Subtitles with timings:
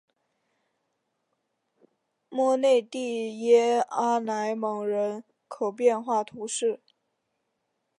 [2.27, 6.81] 莫内蒂耶阿莱蒙人口变化图示